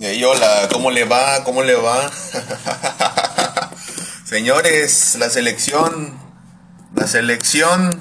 Y 0.00 0.22
hola, 0.22 0.68
¿cómo 0.70 0.92
le 0.92 1.02
va? 1.02 1.42
¿Cómo 1.42 1.64
le 1.64 1.74
va? 1.74 2.08
Señores, 4.24 5.16
la 5.18 5.28
selección, 5.28 6.16
la 6.94 7.08
selección 7.08 7.98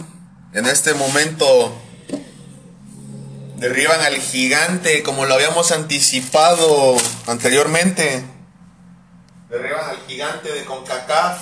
en 0.53 0.67
este 0.67 0.93
momento 0.93 1.75
derriban 3.55 3.99
al 4.01 4.17
gigante 4.17 5.01
como 5.01 5.25
lo 5.25 5.33
habíamos 5.33 5.71
anticipado 5.71 6.97
anteriormente. 7.25 8.23
Derriban 9.49 9.89
al 9.89 9.97
gigante 10.05 10.51
de 10.51 10.65
CONCACAF. 10.65 11.39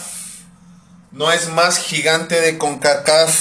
No 1.11 1.33
es 1.33 1.49
más 1.49 1.79
gigante 1.79 2.39
de 2.39 2.57
CONCACAF. 2.57 3.35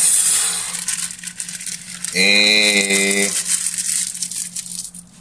Eh, 2.14 3.30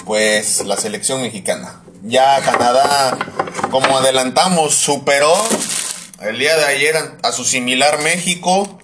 pues 0.05 0.65
la 0.65 0.75
selección 0.75 1.21
mexicana. 1.21 1.82
Ya 2.05 2.41
Canadá, 2.41 3.17
como 3.71 3.97
adelantamos, 3.97 4.75
superó 4.75 5.33
el 6.19 6.37
día 6.37 6.57
de 6.57 6.65
ayer 6.65 6.95
a 7.23 7.31
su 7.31 7.45
similar 7.45 8.01
México. 8.01 8.77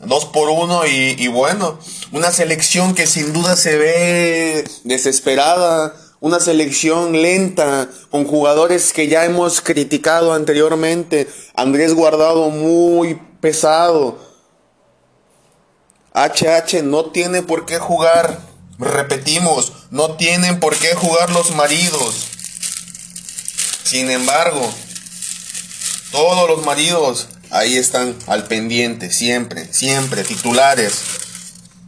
Dos 0.00 0.24
por 0.24 0.48
uno 0.48 0.86
y, 0.86 1.14
y 1.18 1.28
bueno, 1.28 1.78
una 2.12 2.32
selección 2.32 2.94
que 2.94 3.06
sin 3.06 3.34
duda 3.34 3.56
se 3.56 3.76
ve 3.76 4.64
desesperada, 4.84 5.94
una 6.20 6.40
selección 6.40 7.20
lenta, 7.20 7.90
con 8.10 8.24
jugadores 8.24 8.94
que 8.94 9.06
ya 9.06 9.26
hemos 9.26 9.60
criticado 9.60 10.32
anteriormente. 10.32 11.28
Andrés 11.54 11.92
Guardado 11.92 12.48
muy 12.48 13.20
pesado. 13.42 14.18
HH 16.14 16.82
no 16.84 17.10
tiene 17.10 17.42
por 17.42 17.66
qué 17.66 17.78
jugar. 17.78 18.38
Repetimos, 18.78 19.74
no 19.90 20.16
tienen 20.16 20.58
por 20.58 20.74
qué 20.76 20.94
jugar 20.94 21.30
los 21.30 21.54
maridos. 21.54 22.31
Sin 23.92 24.10
embargo, 24.10 24.72
todos 26.12 26.48
los 26.48 26.64
maridos 26.64 27.28
ahí 27.50 27.76
están 27.76 28.16
al 28.26 28.44
pendiente, 28.44 29.12
siempre, 29.12 29.70
siempre, 29.70 30.24
titulares. 30.24 31.02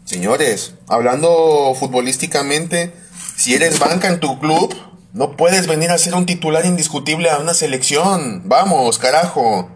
Señores, 0.05 0.75
hablando 0.87 1.75
futbolísticamente, 1.81 2.93
si 3.39 3.55
eres 3.55 3.79
banca 3.79 4.09
en 4.09 4.21
tu 4.21 4.39
club, 4.39 4.77
no 5.15 5.35
puedes 5.39 5.67
venir 5.67 5.91
a 5.93 5.97
ser 5.97 6.15
un 6.15 6.27
titular 6.27 6.67
indiscutible 6.67 7.31
a 7.31 7.39
una 7.39 7.55
selección. 7.55 8.43
Vamos, 8.45 8.99
carajo. 8.99 9.71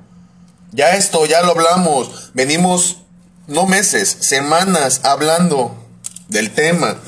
Ya 0.73 0.97
esto, 0.97 1.25
ya 1.25 1.41
lo 1.41 1.53
hablamos. 1.53 2.33
Venimos, 2.35 2.99
no 3.47 3.65
meses, 3.65 4.19
semanas 4.21 5.01
hablando 5.03 5.83
del 6.29 6.53
tema. 6.53 6.99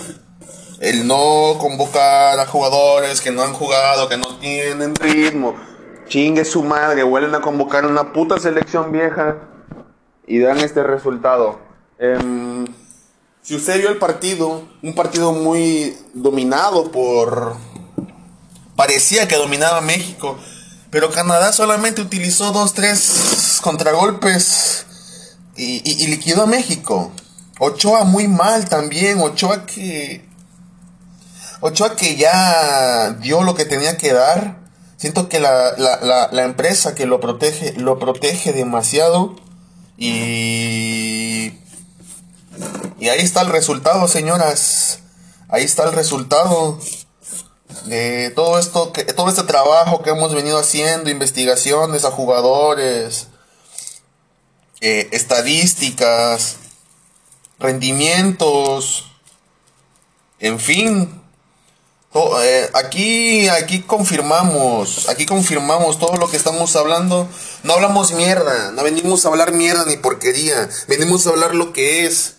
El 0.81 1.07
no 1.07 1.59
convocar 1.59 2.41
a 2.41 2.47
jugadores 2.47 3.21
que 3.21 3.31
no 3.31 3.43
han 3.43 3.53
jugado, 3.53 4.09
que 4.09 4.17
no 4.17 4.39
tienen 4.39 4.95
ritmo. 4.95 5.55
Chingue 6.09 6.47
su 6.47 6.63
madre, 6.63 7.03
vuelven 7.03 7.35
a 7.35 7.43
convocar 7.43 7.85
una 7.85 8.15
puta 8.15 8.41
selección 8.41 8.91
vieja 8.91 9.37
y 10.27 10.39
dan 10.39 10.59
este 10.59 10.83
resultado. 10.83 11.61
Em, 11.99 12.67
si 13.43 13.57
usted 13.57 13.79
vio 13.79 13.91
el 13.91 13.99
partido, 13.99 14.63
un 14.83 14.95
partido 14.95 15.33
muy 15.33 15.99
dominado 16.15 16.91
por... 16.91 17.57
Parecía 18.75 19.29
que 19.29 19.37
dominaba 19.37 19.83
México, 19.83 20.39
pero 20.91 21.11
Canadá 21.11 21.53
solamente 21.53 22.01
utilizó 22.01 22.53
dos, 22.53 22.73
tres 22.73 23.59
contragolpes 23.61 24.87
y, 25.57 25.83
y, 25.85 26.05
y 26.05 26.07
liquidó 26.07 26.45
a 26.45 26.47
México. 26.47 27.13
Ochoa 27.59 28.05
muy 28.05 28.29
mal 28.29 28.67
también, 28.67 29.21
Ochoa 29.21 29.67
que... 29.67 30.30
Ochoa 31.61 31.97
que 31.97 32.17
ya 32.17 33.17
dio 33.21 33.43
lo 33.43 33.55
que 33.55 33.65
tenía 33.65 33.97
que 33.97 34.13
dar. 34.13 34.61
Siento 34.97 35.29
que 35.29 35.41
la, 35.41 35.73
la, 35.79 36.29
la, 36.31 36.45
empresa 36.45 36.95
que 36.95 37.07
lo 37.07 37.21
protege, 37.21 37.73
lo 37.75 37.99
protege 37.99 38.53
demasiado. 38.53 39.37
Y 39.97 41.55
y 43.01 43.09
ahí 43.09 43.21
está 43.21 43.41
el 43.41 43.49
resultado, 43.49 44.07
señoras. 44.09 45.01
Ahí 45.49 45.65
está 45.65 45.85
el 45.85 45.93
resultado 45.93 46.79
de 47.87 48.31
todo 48.31 48.59
esto, 48.59 48.93
que, 48.93 49.05
todo 49.05 49.31
este 49.31 49.45
trabajo 49.45 50.03
que 50.03 50.11
hemos 50.11 50.35
venido 50.35 50.59
haciendo, 50.59 51.09
investigaciones 51.09 52.05
a 52.05 52.11
jugadores, 52.11 53.29
eh, 54.83 55.09
estadísticas, 55.13 56.57
rendimientos, 57.59 59.11
en 60.39 60.61
fin. 60.61 61.20
To- 62.13 62.43
eh, 62.43 62.69
aquí, 62.75 63.49
aquí 63.49 63.83
confirmamos, 63.83 65.09
aquí 65.09 65.27
confirmamos 65.27 65.99
todo 65.99 66.17
lo 66.17 66.29
que 66.29 66.37
estamos 66.37 66.75
hablando. 66.75 67.29
No 67.63 67.75
hablamos 67.75 68.13
mierda, 68.13 68.73
no 68.73 68.83
venimos 68.83 69.25
a 69.25 69.29
hablar 69.29 69.53
mierda 69.53 69.85
ni 69.87 69.97
porquería, 69.97 70.69
venimos 70.89 71.27
a 71.27 71.31
hablar 71.31 71.55
lo 71.55 71.73
que 71.73 72.07
es. 72.07 72.37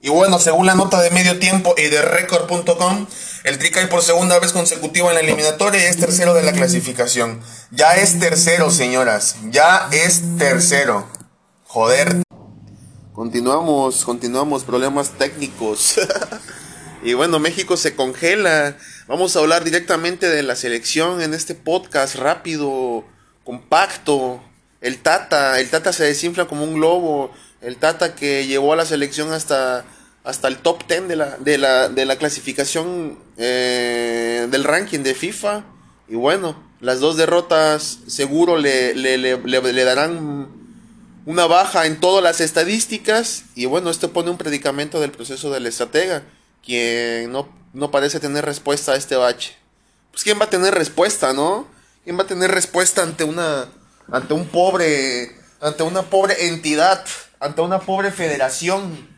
Y 0.00 0.08
bueno, 0.08 0.40
según 0.40 0.66
la 0.66 0.74
nota 0.74 1.00
de 1.00 1.10
medio 1.10 1.38
tiempo 1.38 1.74
y 1.78 1.82
de 1.82 2.02
record.com, 2.02 3.06
el 3.44 3.58
Tri 3.58 3.70
cae 3.70 3.86
por 3.86 4.02
segunda 4.02 4.36
vez 4.40 4.52
consecutiva 4.52 5.08
en 5.10 5.14
la 5.14 5.20
eliminatoria 5.20 5.88
es 5.88 5.96
tercero 5.96 6.34
de 6.34 6.42
la 6.42 6.50
clasificación. 6.52 7.40
Ya 7.70 7.94
es 7.94 8.18
tercero, 8.18 8.72
señoras. 8.72 9.36
Ya 9.50 9.88
es 9.92 10.22
tercero. 10.38 11.06
Joder. 11.68 12.20
Continuamos, 13.12 14.04
continuamos, 14.04 14.64
problemas 14.64 15.10
técnicos. 15.10 15.94
y 17.02 17.14
bueno, 17.14 17.38
México 17.38 17.76
se 17.76 17.94
congela. 17.94 18.76
Vamos 19.08 19.34
a 19.34 19.40
hablar 19.40 19.64
directamente 19.64 20.28
de 20.28 20.42
la 20.42 20.54
selección 20.56 21.20
en 21.22 21.34
este 21.34 21.54
podcast 21.54 22.14
rápido, 22.16 23.04
compacto. 23.44 24.42
El 24.80 24.98
Tata, 24.98 25.60
el 25.60 25.68
Tata 25.70 25.92
se 25.92 26.04
desinfla 26.04 26.46
como 26.46 26.64
un 26.64 26.74
globo. 26.74 27.32
El 27.60 27.76
Tata 27.76 28.14
que 28.14 28.46
llevó 28.46 28.72
a 28.72 28.76
la 28.76 28.84
selección 28.86 29.32
hasta, 29.32 29.84
hasta 30.24 30.48
el 30.48 30.58
top 30.58 30.86
10 30.88 31.08
de 31.08 31.16
la, 31.16 31.36
de 31.38 31.58
la, 31.58 31.88
de 31.88 32.04
la 32.04 32.16
clasificación 32.16 33.18
eh, 33.36 34.46
del 34.50 34.64
ranking 34.64 35.00
de 35.00 35.14
FIFA. 35.14 35.64
Y 36.08 36.14
bueno, 36.16 36.56
las 36.80 37.00
dos 37.00 37.16
derrotas 37.16 37.98
seguro 38.06 38.58
le, 38.58 38.94
le, 38.94 39.18
le, 39.18 39.36
le- 39.38 39.84
darán 39.84 40.48
una 41.24 41.46
baja 41.46 41.86
en 41.86 42.00
todas 42.00 42.22
las 42.22 42.40
estadísticas. 42.40 43.44
Y 43.54 43.66
bueno, 43.66 43.90
esto 43.90 44.12
pone 44.12 44.30
un 44.30 44.38
predicamento 44.38 45.00
del 45.00 45.10
proceso 45.12 45.50
del 45.52 45.66
estratega, 45.66 46.22
quien 46.64 47.32
no, 47.32 47.48
no 47.72 47.90
parece 47.90 48.20
tener 48.20 48.44
respuesta 48.44 48.92
a 48.92 48.96
este 48.96 49.16
bache. 49.16 49.56
Pues 50.10 50.24
quién 50.24 50.38
va 50.40 50.44
a 50.44 50.50
tener 50.50 50.74
respuesta, 50.74 51.32
¿no? 51.32 51.66
¿Quién 52.04 52.18
va 52.18 52.22
a 52.22 52.26
tener 52.26 52.50
respuesta 52.50 53.02
ante 53.02 53.24
una 53.24 53.68
ante 54.10 54.34
un 54.34 54.46
pobre 54.46 55.36
ante 55.60 55.82
una 55.82 56.02
pobre 56.02 56.48
entidad, 56.48 57.04
ante 57.40 57.60
una 57.60 57.80
pobre 57.80 58.10
federación, 58.10 59.08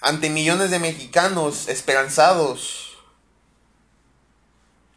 ante 0.00 0.30
millones 0.30 0.70
de 0.70 0.78
mexicanos 0.78 1.68
esperanzados? 1.68 2.96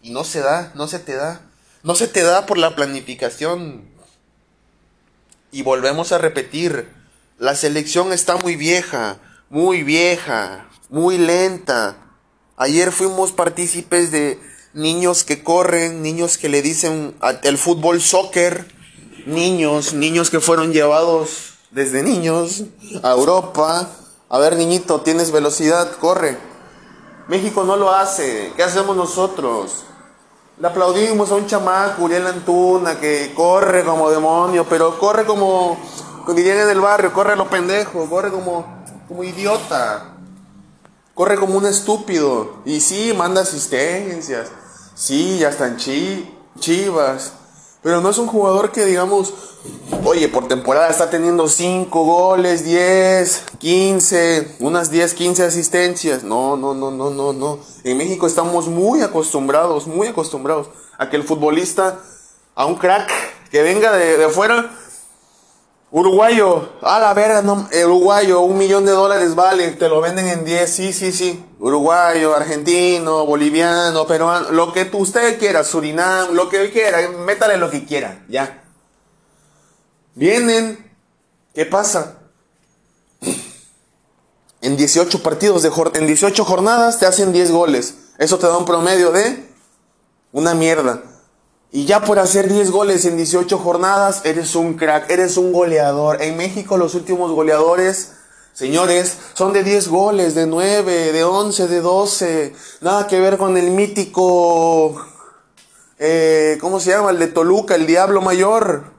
Y 0.01 0.11
no 0.11 0.23
se 0.23 0.39
da, 0.39 0.71
no 0.75 0.87
se 0.87 0.99
te 0.99 1.15
da. 1.15 1.41
No 1.83 1.95
se 1.95 2.07
te 2.07 2.23
da 2.23 2.45
por 2.45 2.57
la 2.57 2.75
planificación. 2.75 3.87
Y 5.51 5.61
volvemos 5.61 6.11
a 6.11 6.17
repetir, 6.17 6.89
la 7.37 7.55
selección 7.55 8.11
está 8.13 8.37
muy 8.37 8.55
vieja, 8.55 9.17
muy 9.49 9.83
vieja, 9.83 10.67
muy 10.89 11.17
lenta. 11.17 11.97
Ayer 12.55 12.91
fuimos 12.91 13.31
partícipes 13.31 14.11
de 14.11 14.39
niños 14.73 15.23
que 15.23 15.43
corren, 15.43 16.01
niños 16.01 16.37
que 16.37 16.49
le 16.49 16.61
dicen 16.61 17.15
el 17.43 17.57
fútbol 17.57 18.01
soccer, 18.01 18.67
niños, 19.25 19.93
niños 19.93 20.29
que 20.29 20.39
fueron 20.39 20.71
llevados 20.71 21.53
desde 21.71 22.03
niños 22.03 22.63
a 23.03 23.11
Europa. 23.11 23.89
A 24.29 24.39
ver, 24.39 24.55
niñito, 24.55 25.01
tienes 25.01 25.31
velocidad, 25.31 25.91
corre. 25.97 26.37
México 27.27 27.63
no 27.63 27.75
lo 27.75 27.91
hace. 27.91 28.53
¿Qué 28.55 28.63
hacemos 28.63 28.95
nosotros? 28.95 29.83
Le 30.59 30.67
aplaudimos 30.67 31.29
a 31.31 31.35
un 31.35 31.45
chamaco, 31.45 32.03
Uriel 32.03 32.25
Antuna, 32.25 32.99
que 32.99 33.33
corre 33.35 33.83
como 33.83 34.09
demonio, 34.09 34.65
pero 34.67 34.97
corre 34.97 35.25
como, 35.25 35.77
como 36.25 36.35
dirían 36.35 36.57
en 36.57 36.69
el 36.69 36.79
barrio, 36.79 37.13
corre 37.13 37.35
lo 37.35 37.47
pendejo, 37.47 38.09
corre 38.09 38.31
como, 38.31 38.83
como 39.07 39.23
idiota. 39.23 40.16
Corre 41.17 41.35
como 41.39 41.57
un 41.57 41.65
estúpido. 41.65 42.57
Y 42.63 42.79
sí, 42.79 43.11
manda 43.17 43.41
asistencias. 43.41 44.49
Sí, 44.93 45.39
ya 45.39 45.49
están 45.49 45.77
chi, 45.77 46.31
chivas. 46.59 47.33
Pero 47.81 48.01
no 48.01 48.11
es 48.11 48.19
un 48.19 48.27
jugador 48.27 48.71
que 48.71 48.85
digamos, 48.85 49.33
oye, 50.05 50.29
por 50.29 50.47
temporada 50.47 50.89
está 50.89 51.09
teniendo 51.09 51.47
5 51.47 52.05
goles, 52.05 52.63
10, 52.63 53.45
15, 53.57 54.57
unas 54.59 54.91
10, 54.91 55.15
15 55.15 55.43
asistencias. 55.43 56.23
No, 56.23 56.55
no, 56.55 56.75
no, 56.75 56.91
no, 56.91 57.09
no, 57.09 57.33
no. 57.33 57.57
En 57.83 57.97
México 57.97 58.27
estamos 58.27 58.67
muy 58.67 59.01
acostumbrados, 59.01 59.87
muy 59.87 60.05
acostumbrados 60.05 60.67
a 60.99 61.09
que 61.09 61.15
el 61.15 61.23
futbolista, 61.23 61.99
a 62.53 62.67
un 62.67 62.75
crack 62.75 63.09
que 63.49 63.63
venga 63.63 63.91
de, 63.91 64.17
de 64.17 64.25
afuera, 64.25 64.69
Uruguayo, 65.89 66.73
a 66.81 66.99
la 66.99 67.13
verga, 67.13 67.41
no, 67.41 67.69
uruguayo, 67.85 68.41
un 68.41 68.57
millón 68.57 68.85
de 68.85 68.91
dólares 68.91 69.35
vale, 69.35 69.71
te 69.71 69.87
lo 69.87 70.01
venden 70.01 70.27
en 70.27 70.43
10, 70.43 70.69
sí, 70.69 70.91
sí, 70.91 71.13
sí. 71.13 71.45
Uruguayo, 71.59 72.35
argentino, 72.35 73.25
boliviano, 73.25 74.05
peruano, 74.05 74.51
lo 74.51 74.73
que 74.73 74.89
usted 74.91 75.39
quiera, 75.39 75.63
Surinam, 75.63 76.33
lo 76.33 76.49
que 76.49 76.71
quiera, 76.71 77.07
métale 77.09 77.55
lo 77.55 77.69
que 77.71 77.85
quiera, 77.85 78.25
ya. 78.27 78.63
Vienen, 80.13 80.93
¿qué 81.53 81.65
pasa? 81.65 82.17
En 84.59 84.75
18 84.75 85.23
partidos, 85.23 85.63
de, 85.63 85.71
en 85.93 86.05
18 86.05 86.43
jornadas 86.43 86.99
te 86.99 87.05
hacen 87.05 87.31
10 87.31 87.51
goles. 87.51 87.95
Eso 88.17 88.37
te 88.37 88.47
da 88.47 88.57
un 88.57 88.65
promedio 88.65 89.11
de 89.11 89.47
una 90.33 90.53
mierda. 90.53 91.01
Y 91.71 91.85
ya 91.85 92.01
por 92.01 92.17
hacer 92.19 92.47
10 92.47 92.71
goles 92.71 93.05
en 93.05 93.17
18 93.17 93.57
jornadas, 93.57 94.21
eres 94.23 94.55
un 94.55 94.75
crack, 94.75 95.09
eres 95.09 95.35
un 95.37 95.51
goleador. 95.51 96.21
En 96.21 96.37
México 96.37 96.77
los 96.77 96.95
últimos 96.95 97.31
goleadores, 97.31 98.13
señores, 98.53 99.17
son 99.33 99.51
de 99.51 99.63
10 99.63 99.89
goles, 99.89 100.33
de 100.33 100.47
9, 100.47 101.11
de 101.11 101.23
11, 101.23 101.67
de 101.67 101.81
12. 101.81 102.53
Nada 102.81 103.07
que 103.07 103.19
ver 103.19 103.37
con 103.37 103.57
el 103.57 103.71
mítico, 103.71 105.05
eh, 105.99 106.57
¿cómo 106.61 106.79
se 106.79 106.91
llama? 106.91 107.11
El 107.11 107.19
de 107.19 107.27
Toluca, 107.27 107.75
el 107.75 107.85
Diablo 107.85 108.21
Mayor. 108.21 108.93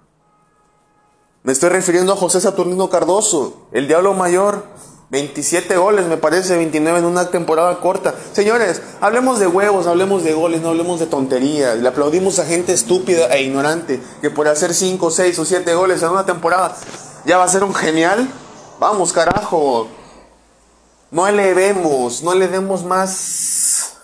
Me 1.42 1.52
estoy 1.52 1.70
refiriendo 1.70 2.12
a 2.12 2.16
José 2.16 2.42
Saturnino 2.42 2.90
Cardoso, 2.90 3.68
el 3.72 3.88
Diablo 3.88 4.12
Mayor. 4.12 4.64
27 5.10 5.76
goles, 5.78 6.06
me 6.06 6.18
parece, 6.18 6.56
29 6.56 6.98
en 6.98 7.04
una 7.06 7.30
temporada 7.30 7.80
corta. 7.80 8.14
Señores, 8.32 8.82
hablemos 9.00 9.38
de 9.38 9.46
huevos, 9.46 9.86
hablemos 9.86 10.22
de 10.22 10.34
goles, 10.34 10.60
no 10.60 10.68
hablemos 10.68 11.00
de 11.00 11.06
tonterías. 11.06 11.78
Le 11.78 11.88
aplaudimos 11.88 12.38
a 12.38 12.44
gente 12.44 12.74
estúpida 12.74 13.26
e 13.34 13.42
ignorante 13.42 14.00
que 14.20 14.28
por 14.28 14.48
hacer 14.48 14.74
5, 14.74 15.10
6 15.10 15.38
o 15.38 15.44
7 15.46 15.74
goles 15.74 16.02
en 16.02 16.10
una 16.10 16.26
temporada 16.26 16.76
ya 17.24 17.38
va 17.38 17.44
a 17.44 17.48
ser 17.48 17.64
un 17.64 17.74
genial. 17.74 18.28
Vamos, 18.78 19.14
carajo. 19.14 19.88
No 21.10 21.26
elevemos, 21.26 22.22
no 22.22 22.34
le 22.34 22.48
demos 22.48 22.84
más 22.84 23.94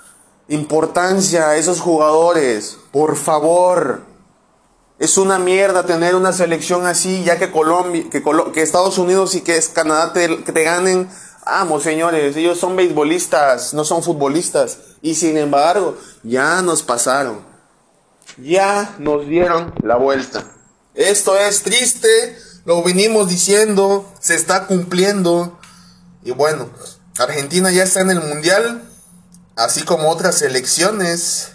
importancia 0.49 1.51
a 1.51 1.57
esos 1.57 1.81
jugadores. 1.81 2.79
Por 2.93 3.17
favor. 3.17 4.14
Es 4.99 5.19
una 5.19 5.39
mierda 5.39 5.85
tener 5.85 6.15
una 6.15 6.33
selección 6.33 6.87
así, 6.87 7.25
ya 7.25 7.39
que 7.39 7.51
Colombia, 7.51 8.05
que, 8.11 8.63
Estados 8.63 8.97
Unidos 8.99 9.35
y 9.35 9.41
que 9.41 9.61
Canadá 9.73 10.13
te, 10.13 10.29
te 10.29 10.63
ganen. 10.63 11.09
Vamos, 11.45 11.83
señores, 11.83 12.37
ellos 12.37 12.59
son 12.59 12.77
beisbolistas, 12.77 13.75
no 13.75 13.85
son 13.85 14.03
futbolistas. 14.03 14.79
Y 15.03 15.17
sin 15.17 15.37
embargo, 15.37 15.99
ya 16.23 16.63
nos 16.63 16.83
pasaron. 16.83 17.41
Ya 18.39 18.95
nos 18.99 19.27
dieron 19.27 19.75
la 19.83 19.97
vuelta. 19.97 20.45
Esto 20.95 21.37
es 21.37 21.63
triste, 21.63 22.39
lo 22.65 22.83
venimos 22.83 23.29
diciendo, 23.29 24.09
se 24.21 24.37
está 24.37 24.67
cumpliendo. 24.67 25.59
Y 26.23 26.31
bueno, 26.31 26.71
Argentina 27.19 27.71
ya 27.73 27.83
está 27.83 28.01
en 28.01 28.11
el 28.11 28.21
Mundial, 28.21 28.83
así 29.57 29.83
como 29.83 30.09
otras 30.09 30.39
selecciones. 30.39 31.54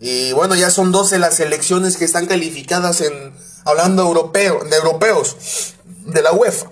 Y 0.00 0.32
bueno, 0.32 0.54
ya 0.54 0.70
son 0.70 0.92
12 0.92 1.18
las 1.18 1.34
selecciones 1.34 1.96
que 1.96 2.04
están 2.04 2.26
calificadas 2.26 3.00
en 3.00 3.34
hablando 3.64 4.02
europeo, 4.02 4.64
de 4.64 4.76
europeos 4.76 5.74
de 5.84 6.22
la 6.22 6.32
UEFA. 6.32 6.70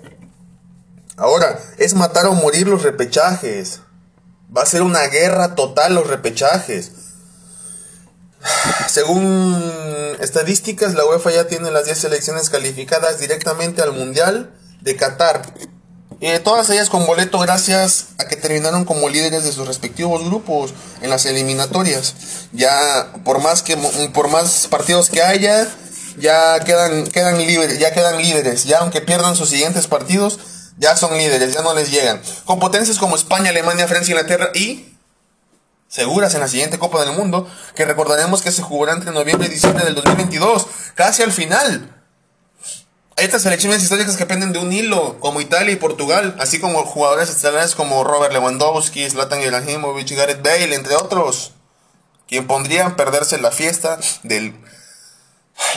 Ahora, 1.17 1.59
es 1.77 1.93
matar 1.93 2.27
o 2.27 2.33
morir 2.33 2.67
los 2.67 2.83
repechajes. 2.83 3.81
Va 4.55 4.61
a 4.61 4.67
ser 4.67 4.81
una 4.81 5.07
guerra 5.07 5.55
total 5.55 5.95
los 5.95 6.07
repechajes. 6.07 6.91
Según 8.87 10.15
estadísticas, 10.19 10.93
la 10.93 11.05
UEFA 11.05 11.31
ya 11.31 11.47
tiene 11.47 11.71
las 11.71 11.85
10 11.85 11.97
selecciones 11.97 12.49
calificadas 12.49 13.19
directamente 13.19 13.81
al 13.81 13.93
Mundial 13.93 14.53
de 14.81 14.95
Qatar. 14.95 15.41
Eh, 16.19 16.39
todas 16.39 16.69
ellas 16.71 16.89
con 16.89 17.05
boleto 17.05 17.37
gracias 17.37 18.07
a 18.17 18.25
que 18.27 18.35
terminaron 18.35 18.85
como 18.85 19.07
líderes 19.07 19.43
de 19.43 19.51
sus 19.51 19.67
respectivos 19.67 20.25
grupos 20.25 20.73
en 21.01 21.11
las 21.11 21.25
eliminatorias. 21.25 22.15
Ya 22.53 23.13
por 23.23 23.39
más 23.39 23.61
que 23.61 23.77
por 24.13 24.27
más 24.29 24.67
partidos 24.67 25.09
que 25.09 25.21
haya, 25.21 25.67
ya 26.17 26.59
quedan 26.61 27.05
quedan 27.07 27.37
libres, 27.37 27.77
ya 27.77 27.93
quedan 27.93 28.17
líderes, 28.17 28.63
ya 28.63 28.79
aunque 28.79 29.01
pierdan 29.01 29.35
sus 29.35 29.49
siguientes 29.49 29.85
partidos, 29.85 30.39
ya 30.77 30.97
son 30.97 31.15
líderes, 31.15 31.53
ya 31.53 31.61
no 31.61 31.75
les 31.75 31.91
llegan. 31.91 32.19
Con 32.45 32.59
potencias 32.59 32.97
como 32.97 33.15
España, 33.15 33.51
Alemania, 33.51 33.87
Francia, 33.87 34.13
Inglaterra 34.13 34.49
y 34.55 34.97
seguras 35.87 36.33
en 36.33 36.41
la 36.41 36.47
siguiente 36.47 36.79
Copa 36.79 37.05
del 37.05 37.15
Mundo, 37.15 37.47
que 37.75 37.85
recordaremos 37.85 38.41
que 38.41 38.51
se 38.51 38.63
jugará 38.63 38.93
entre 38.93 39.11
noviembre 39.11 39.47
y 39.47 39.51
diciembre 39.51 39.85
del 39.85 39.95
2022, 39.95 40.65
casi 40.95 41.21
al 41.21 41.31
final. 41.31 41.96
Estas 43.17 43.41
selecciones 43.41 43.81
históricas 43.81 44.15
que 44.15 44.25
dependen 44.25 44.53
de 44.53 44.59
un 44.59 44.71
hilo, 44.71 45.19
como 45.19 45.41
Italia 45.41 45.73
y 45.73 45.77
Portugal, 45.77 46.35
así 46.39 46.59
como 46.59 46.85
jugadores 46.85 47.29
estelares 47.29 47.73
como 47.73 48.03
Robert 48.03 48.31
Lewandowski, 48.31 49.09
Zlatan 49.09 49.41
Ibrahimovic, 49.41 50.11
Gareth 50.11 50.43
Bale, 50.43 50.75
entre 50.75 50.95
otros, 50.95 51.53
quien 52.27 52.45
pondrían 52.45 52.95
perderse 52.95 53.39
la 53.39 53.51
fiesta 53.51 53.99
del 54.21 54.53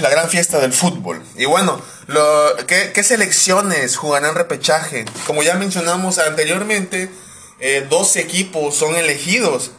la 0.01 0.11
gran 0.11 0.29
fiesta 0.29 0.59
del 0.59 0.75
fútbol. 0.75 1.25
Y 1.37 1.47
bueno, 1.47 1.81
¿qué, 2.67 3.03
selecciones 3.03 3.97
jugarán 3.97 4.35
repechaje? 4.35 5.07
Como 5.27 5.43
ya 5.43 5.55
mencionamos 5.55 6.19
anteriormente, 6.19 7.11
eh, 7.59 7.87
dos 7.89 8.17
equipos 8.17 8.75
son 8.75 8.97
elegidos 8.97 9.71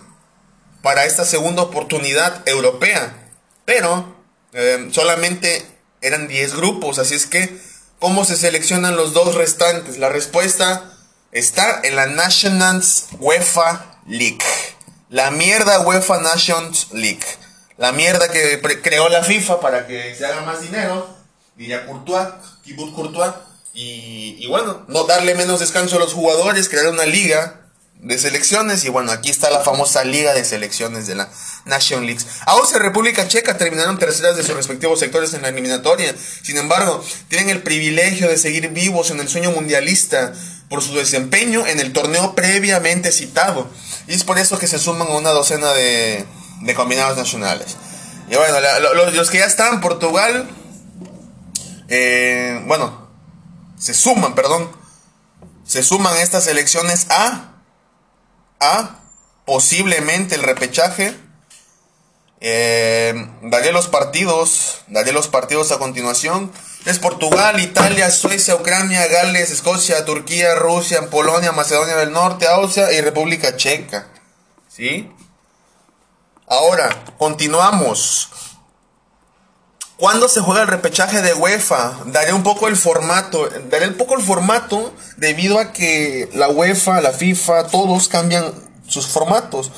para 0.82 1.06
esta 1.06 1.26
segunda 1.26 1.62
oportunidad 1.62 2.42
europea, 2.48 3.30
pero 3.66 4.16
eh, 4.54 4.90
solamente 4.92 5.64
eran 6.02 6.28
10 6.28 6.56
grupos, 6.56 7.00
así 7.00 7.16
es 7.16 7.26
que, 7.26 7.58
¿cómo 8.00 8.26
se 8.26 8.36
seleccionan 8.36 8.96
los 8.96 9.14
dos 9.14 9.36
restantes? 9.36 9.98
La 9.98 10.10
respuesta 10.10 10.92
está 11.32 11.82
en 11.84 11.96
la 11.96 12.08
Nations 12.08 13.08
UEFA 13.20 14.00
League. 14.08 14.44
La 15.10 15.32
mierda 15.32 15.82
UEFA 15.82 16.20
Nations 16.20 16.88
League. 16.92 17.26
La 17.78 17.92
mierda 17.92 18.32
que 18.32 18.62
creó 18.82 19.10
la 19.10 19.24
FIFA 19.24 19.60
para 19.60 19.88
que 19.88 20.16
se 20.16 20.26
haga 20.26 20.42
más 20.42 20.62
dinero. 20.62 21.16
Diría 21.56 21.86
Courtois, 21.86 22.28
Thibaut 22.64 22.94
Courtois. 22.94 23.34
Y, 23.74 24.36
y 24.40 24.48
bueno, 24.48 24.84
no 24.88 25.06
darle 25.06 25.36
menos 25.36 25.60
descanso 25.60 25.96
a 25.96 26.00
los 26.00 26.14
jugadores, 26.14 26.68
crear 26.68 26.88
una 26.88 27.06
liga 27.06 27.62
de 28.02 28.18
selecciones 28.18 28.84
y 28.84 28.90
bueno, 28.90 29.12
aquí 29.12 29.30
está 29.30 29.52
la 29.52 29.60
famosa 29.60 30.04
liga 30.04 30.34
de 30.34 30.44
selecciones 30.44 31.06
de 31.06 31.16
la 31.16 31.30
Nation 31.66 32.06
League. 32.06 32.22
Austria 32.48 32.80
y 32.80 32.84
República 32.84 33.28
Checa 33.28 33.58
terminaron 33.58 34.00
terceras 34.00 34.36
de 34.36 34.44
sus 34.44 34.56
respectivos 34.56 35.00
sectores 35.00 35.34
en 35.36 35.44
la 35.44 35.50
eliminatoria. 35.50 36.14
Sin 36.42 36.58
embargo, 36.58 37.04
tienen 37.28 37.50
el 37.50 37.62
privilegio 37.62 38.28
de 38.28 38.38
seguir 38.38 38.70
vivos 38.70 39.12
en 39.12 39.20
el 39.20 39.30
sueño 39.30 39.52
mundialista 39.52 40.34
por 40.68 40.82
su 40.82 40.96
desempeño 40.96 41.68
en 41.68 41.80
el 41.80 41.94
torneo 41.94 42.34
previamente 42.34 43.12
citado. 43.12 43.70
Y 44.08 44.16
es 44.16 44.24
por 44.24 44.40
eso 44.40 44.58
que 44.58 44.68
se 44.68 44.80
suman 44.80 45.08
a 45.08 45.18
una 45.18 45.30
docena 45.30 45.72
de, 45.74 46.26
combinados 46.76 47.18
nacionales. 47.18 47.78
Y 48.32 48.36
bueno, 48.36 48.58
los, 49.14 49.30
que 49.30 49.40
ya 49.40 49.46
están, 49.46 49.80
Portugal, 49.80 50.50
eh, 51.88 52.64
bueno, 52.66 53.10
se 53.78 53.94
suman, 53.94 54.34
perdón, 54.34 54.72
se 55.66 55.84
suman 55.84 56.18
estas 56.18 56.48
elecciones 56.48 57.06
a 57.10 57.51
a 58.62 59.02
posiblemente 59.46 60.36
el 60.36 60.44
repechaje. 60.44 61.14
Eh, 62.40 63.14
daré 63.44 63.72
los 63.72 63.88
partidos, 63.88 64.82
daré 64.88 65.12
los 65.12 65.28
partidos 65.28 65.72
a 65.72 65.78
continuación. 65.80 66.52
Es 66.86 66.98
Portugal, 66.98 67.60
Italia, 67.60 68.10
Suecia, 68.10 68.56
Ucrania, 68.56 69.06
Gales, 69.08 69.52
Escocia, 69.52 70.06
Turquía, 70.06 70.56
Rusia, 70.56 71.10
Polonia, 71.10 71.52
Macedonia 71.52 71.98
del 71.98 72.12
Norte, 72.12 72.48
Austria 72.48 72.92
y 72.94 73.02
República 73.02 73.56
Checa. 73.58 74.08
¿Sí? 74.68 75.12
Ahora, 76.48 77.04
continuamos. 77.18 78.30
¿Cuándo 80.02 80.28
se 80.28 80.42
juega 80.42 80.64
el 80.64 80.68
repechaje 80.68 81.22
de 81.22 81.36
UEFA? 81.36 82.00
Daré 82.08 82.34
un 82.34 82.42
poco 82.42 82.68
el 82.68 82.76
formato. 82.76 83.48
Daré 83.70 83.88
un 83.88 83.94
poco 83.94 84.18
el 84.18 84.24
formato 84.24 84.92
debido 85.18 85.60
a 85.60 85.74
que 85.74 86.28
la 86.34 86.50
UEFA, 86.50 87.02
la 87.02 87.12
FIFA, 87.12 87.68
todos 87.68 88.08
cambian 88.08 88.52
sus 88.88 89.06
formatos. 89.06 89.72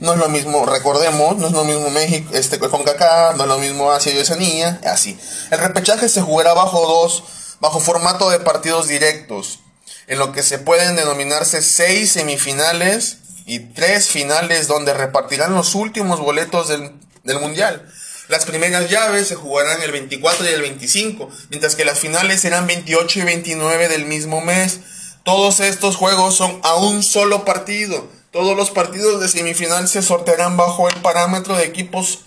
No 0.00 0.14
es 0.14 0.18
lo 0.18 0.30
mismo, 0.30 0.64
recordemos, 0.64 1.36
no 1.36 1.48
es 1.48 1.52
lo 1.52 1.64
mismo 1.64 1.90
México, 1.90 2.30
este 2.32 2.58
con 2.58 2.84
Kaká, 2.84 3.34
no 3.36 3.42
es 3.42 3.48
lo 3.50 3.58
mismo 3.58 3.92
Asia 3.92 4.14
y 4.14 4.18
Oceanía, 4.18 4.80
así. 4.86 5.18
El 5.50 5.58
repechaje 5.58 6.08
se 6.08 6.22
jugará 6.22 6.54
bajo 6.54 6.80
dos, 6.86 7.24
bajo 7.60 7.78
formato 7.78 8.30
de 8.30 8.40
partidos 8.40 8.88
directos, 8.88 9.58
en 10.06 10.18
lo 10.18 10.32
que 10.32 10.42
se 10.42 10.58
pueden 10.58 10.96
denominarse 10.96 11.60
seis 11.60 12.12
semifinales 12.12 13.18
y 13.44 13.58
tres 13.58 14.08
finales 14.08 14.68
donde 14.68 14.94
repartirán 14.94 15.54
los 15.54 15.74
últimos 15.74 16.18
boletos 16.18 16.68
del, 16.68 16.92
del 17.24 17.40
mundial. 17.40 17.86
Las 18.28 18.44
primeras 18.44 18.90
llaves 18.90 19.28
se 19.28 19.36
jugarán 19.36 19.82
el 19.82 19.92
24 19.92 20.44
y 20.44 20.48
el 20.48 20.62
25, 20.62 21.30
mientras 21.50 21.76
que 21.76 21.84
las 21.84 22.00
finales 22.00 22.40
serán 22.40 22.66
28 22.66 23.20
y 23.20 23.22
29 23.22 23.88
del 23.88 24.04
mismo 24.06 24.40
mes. 24.40 24.80
Todos 25.22 25.60
estos 25.60 25.96
juegos 25.96 26.36
son 26.36 26.60
a 26.64 26.74
un 26.74 27.04
solo 27.04 27.44
partido. 27.44 28.08
Todos 28.32 28.56
los 28.56 28.70
partidos 28.70 29.20
de 29.20 29.28
semifinal 29.28 29.88
se 29.88 30.02
sortearán 30.02 30.56
bajo 30.56 30.88
el 30.88 30.96
parámetro 30.96 31.56
de 31.56 31.64
equipos 31.64 32.20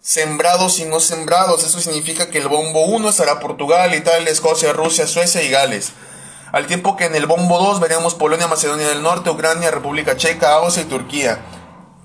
sembrados 0.00 0.78
y 0.78 0.84
no 0.84 1.00
sembrados. 1.00 1.64
Eso 1.64 1.80
significa 1.80 2.30
que 2.30 2.38
el 2.38 2.48
bombo 2.48 2.84
1 2.84 3.08
estará 3.08 3.40
Portugal, 3.40 3.94
Italia, 3.94 4.30
Escocia, 4.30 4.72
Rusia, 4.72 5.08
Suecia 5.08 5.42
y 5.42 5.50
Gales. 5.50 5.90
Al 6.52 6.68
tiempo 6.68 6.96
que 6.96 7.06
en 7.06 7.16
el 7.16 7.26
bombo 7.26 7.58
2 7.58 7.80
veremos 7.80 8.14
Polonia, 8.14 8.46
Macedonia 8.46 8.88
del 8.88 9.02
Norte, 9.02 9.30
Ucrania, 9.30 9.72
República 9.72 10.16
Checa, 10.16 10.52
Austria 10.52 10.86
y 10.86 10.88
Turquía. 10.88 11.40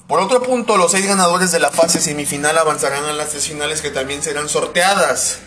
Por 0.09 0.19
otro 0.21 0.41
punto, 0.41 0.75
los 0.75 0.91
seis 0.91 1.05
ganadores 1.05 1.51
de 1.51 1.59
la 1.59 1.69
fase 1.69 2.01
semifinal 2.01 2.57
avanzarán 2.57 3.05
a 3.05 3.13
las 3.13 3.29
tres 3.29 3.45
finales 3.45 3.83
que 3.83 3.91
también 3.91 4.23
serán 4.23 4.49
sorteadas. 4.49 5.37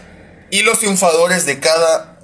Y 0.52 0.62
los 0.62 0.78
triunfadores 0.78 1.46
de 1.46 1.58
cada 1.58 2.20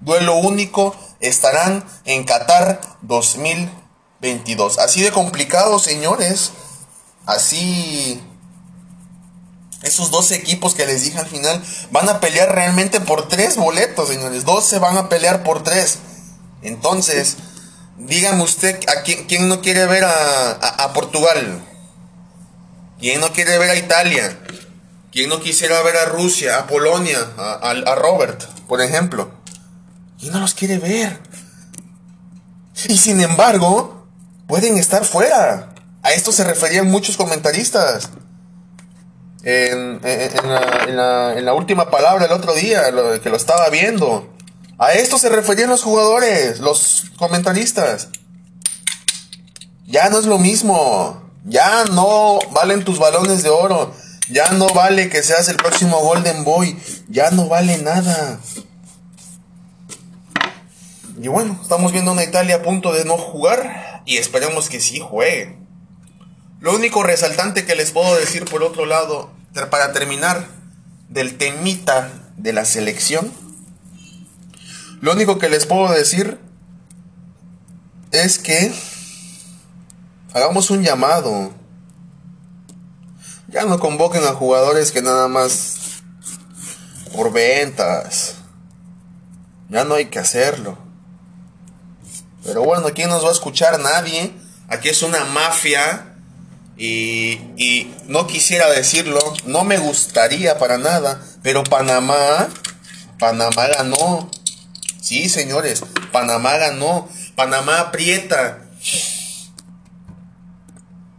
duelo 0.00 0.36
único 0.36 0.96
estarán 1.20 1.84
en 2.06 2.24
Qatar 2.24 2.80
2022. 3.02 4.78
Así 4.78 5.02
de 5.02 5.12
complicado, 5.12 5.78
señores. 5.78 6.52
Así... 7.26 8.26
Esos 9.82 10.10
dos 10.10 10.30
equipos 10.30 10.72
que 10.72 10.86
les 10.86 11.02
dije 11.02 11.18
al 11.18 11.26
final 11.26 11.62
van 11.90 12.08
a 12.08 12.18
pelear 12.20 12.54
realmente 12.54 12.98
por 12.98 13.28
tres 13.28 13.58
boletos, 13.58 14.08
señores. 14.08 14.46
Dos 14.46 14.66
se 14.66 14.78
van 14.78 14.96
a 14.96 15.10
pelear 15.10 15.42
por 15.42 15.62
tres. 15.62 15.98
Entonces, 16.62 17.36
Dígame 17.98 18.42
usted, 18.42 18.80
¿a 18.88 19.02
quién, 19.02 19.48
no 19.48 19.60
quiere 19.60 19.86
ver 19.86 20.04
a, 20.04 20.92
Portugal? 20.94 21.60
¿Quién 22.98 23.20
no 23.20 23.32
quiere 23.32 23.58
ver 23.58 23.70
a 23.70 23.76
Italia? 23.76 24.38
¿Quién 25.10 25.28
no 25.28 25.40
quisiera 25.40 25.82
ver 25.82 25.96
a 25.96 26.06
Rusia, 26.06 26.58
a 26.58 26.66
Polonia, 26.66 27.18
a, 27.36 27.94
Robert, 27.94 28.42
por 28.66 28.80
ejemplo? 28.80 29.32
¿Quién 30.18 30.32
no 30.32 30.40
los 30.40 30.54
quiere 30.54 30.78
ver? 30.78 31.20
Y 32.88 32.96
sin 32.96 33.20
embargo, 33.20 34.06
pueden 34.46 34.78
estar 34.78 35.04
fuera. 35.04 35.74
A 36.02 36.12
esto 36.12 36.32
se 36.32 36.44
referían 36.44 36.90
muchos 36.90 37.16
comentaristas. 37.16 38.08
En, 39.44 40.00
la, 40.02 41.34
en 41.36 41.44
la, 41.44 41.54
última 41.54 41.90
palabra 41.90 42.26
el 42.26 42.32
otro 42.32 42.54
día, 42.54 42.84
que 43.22 43.28
lo 43.28 43.36
estaba 43.36 43.68
viendo. 43.68 44.31
A 44.82 44.94
esto 44.94 45.16
se 45.16 45.28
referían 45.28 45.70
los 45.70 45.84
jugadores, 45.84 46.58
los 46.58 47.04
comentaristas. 47.16 48.08
Ya 49.86 50.10
no 50.10 50.18
es 50.18 50.26
lo 50.26 50.40
mismo. 50.40 51.22
Ya 51.44 51.84
no 51.84 52.40
valen 52.50 52.84
tus 52.84 52.98
balones 52.98 53.44
de 53.44 53.48
oro. 53.48 53.94
Ya 54.28 54.50
no 54.50 54.66
vale 54.70 55.08
que 55.08 55.22
seas 55.22 55.48
el 55.48 55.56
próximo 55.56 56.00
Golden 56.00 56.42
Boy. 56.42 56.76
Ya 57.08 57.30
no 57.30 57.46
vale 57.46 57.78
nada. 57.78 58.40
Y 61.16 61.28
bueno, 61.28 61.60
estamos 61.62 61.92
viendo 61.92 62.10
una 62.10 62.24
Italia 62.24 62.56
a 62.56 62.62
punto 62.62 62.92
de 62.92 63.04
no 63.04 63.16
jugar. 63.18 64.02
Y 64.04 64.16
esperemos 64.16 64.68
que 64.68 64.80
sí 64.80 64.98
juegue. 64.98 65.58
Lo 66.58 66.74
único 66.74 67.04
resaltante 67.04 67.64
que 67.64 67.76
les 67.76 67.92
puedo 67.92 68.16
decir 68.16 68.46
por 68.46 68.64
otro 68.64 68.84
lado, 68.84 69.30
para 69.70 69.92
terminar, 69.92 70.48
del 71.08 71.38
temita 71.38 72.10
de 72.36 72.52
la 72.52 72.64
selección 72.64 73.41
lo 75.02 75.12
único 75.12 75.38
que 75.40 75.48
les 75.48 75.66
puedo 75.66 75.92
decir 75.92 76.38
es 78.12 78.38
que 78.38 78.72
hagamos 80.32 80.70
un 80.70 80.84
llamado. 80.84 81.52
Ya 83.48 83.64
no 83.64 83.80
convoquen 83.80 84.22
a 84.22 84.32
jugadores 84.32 84.92
que 84.92 85.02
nada 85.02 85.26
más 85.26 86.02
por 87.12 87.32
ventas. 87.32 88.36
Ya 89.70 89.84
no 89.84 89.96
hay 89.96 90.04
que 90.04 90.20
hacerlo. 90.20 90.78
Pero 92.44 92.62
bueno, 92.62 92.86
aquí 92.86 93.02
nos 93.04 93.24
va 93.24 93.30
a 93.30 93.32
escuchar 93.32 93.80
nadie. 93.80 94.32
Aquí 94.68 94.88
es 94.88 95.02
una 95.02 95.24
mafia. 95.24 96.14
Y, 96.76 97.40
y 97.56 97.92
no 98.06 98.28
quisiera 98.28 98.70
decirlo. 98.70 99.18
No 99.46 99.64
me 99.64 99.78
gustaría 99.78 100.58
para 100.58 100.78
nada. 100.78 101.20
Pero 101.42 101.64
Panamá. 101.64 102.48
Panamá 103.18 103.66
ganó. 103.66 104.30
Sí, 105.02 105.28
señores, 105.28 105.82
Panamá 106.12 106.56
ganó. 106.58 107.08
Panamá 107.34 107.80
aprieta. 107.80 108.60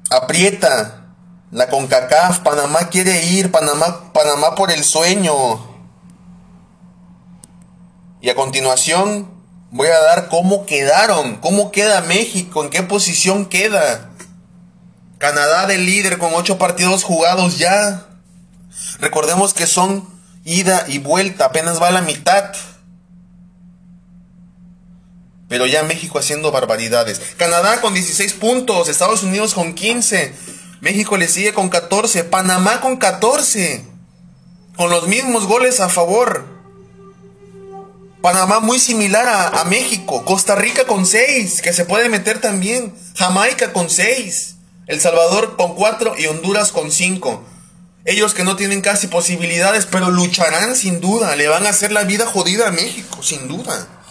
Aprieta. 0.10 1.02
La 1.52 1.68
CONCACAF, 1.68 2.40
Panamá 2.40 2.88
quiere 2.90 3.26
ir, 3.26 3.52
Panamá, 3.52 4.14
Panamá 4.14 4.56
por 4.56 4.72
el 4.72 4.86
sueño. 4.86 5.34
Y 8.22 8.30
a 8.30 8.36
continuación 8.36 9.30
voy 9.70 9.90
a 9.90 10.00
dar 10.00 10.30
cómo 10.30 10.66
quedaron, 10.66 11.36
cómo 11.36 11.72
queda 11.72 12.02
México, 12.02 12.64
en 12.64 12.70
qué 12.70 12.84
posición 12.84 13.46
queda. 13.48 14.12
Canadá 15.18 15.68
de 15.68 15.78
líder 15.78 16.18
con 16.20 16.34
ocho 16.34 16.58
partidos 16.58 17.04
jugados 17.04 17.58
ya. 17.58 18.08
Recordemos 19.00 19.54
que 19.54 19.68
son 19.68 20.08
ida 20.46 20.86
y 20.88 21.00
vuelta, 21.00 21.46
apenas 21.46 21.82
va 21.82 21.90
a 21.90 21.92
la 21.92 22.02
mitad 22.02 22.56
pero 25.54 25.68
ya 25.68 25.84
México 25.84 26.18
haciendo 26.18 26.52
barbaridades. 26.52 27.22
Canadá 27.38 27.80
con 27.80 27.94
16 27.94 28.34
puntos, 28.34 28.90
Estados 28.90 29.22
Unidos 29.22 29.54
con 29.54 29.76
15, 29.76 30.34
México 30.82 31.16
le 31.16 31.28
sigue 31.28 31.54
con 31.54 31.70
14, 31.70 32.24
Panamá 32.24 32.82
con 32.82 32.98
14, 32.98 33.86
con 34.76 34.90
los 34.90 35.06
mismos 35.06 35.46
goles 35.46 35.80
a 35.80 35.90
favor. 35.90 36.44
Panamá 38.24 38.62
muy 38.62 38.80
similar 38.80 39.28
a, 39.54 39.64
México, 39.66 40.26
Costa 40.26 40.56
Rica 40.56 40.86
con 40.86 41.06
6, 41.06 41.62
que 41.62 41.72
se 41.72 41.86
puede 41.86 42.10
meter 42.10 42.42
también, 42.42 42.92
Jamaica 43.16 43.74
con 43.74 43.92
6, 43.92 44.56
El 44.88 45.02
Salvador 45.02 45.56
con 45.56 45.76
4 45.76 46.16
y 46.18 46.26
Honduras 46.26 46.72
con 46.72 46.92
5. 46.92 47.44
Ellos 48.06 48.34
que 48.34 48.44
no 48.44 48.56
tienen 48.56 48.82
casi 48.82 49.06
posibilidades, 49.06 49.86
pero 49.86 50.10
lucharán 50.10 50.76
sin 50.76 51.00
duda, 51.00 51.36
le 51.36 51.48
van 51.48 51.68
a 51.68 51.70
hacer 51.70 51.92
la 51.92 52.06
vida 52.06 52.26
jodida 52.26 52.70
a 52.70 52.72
México, 52.72 53.22
sin 53.22 53.48
duda. 53.48 54.03